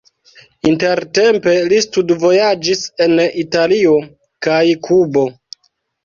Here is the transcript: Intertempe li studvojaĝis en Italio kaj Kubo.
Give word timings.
Intertempe 0.67 1.51
li 1.73 1.81
studvojaĝis 1.85 2.81
en 3.05 3.13
Italio 3.43 3.93
kaj 4.47 4.63
Kubo. 4.89 5.27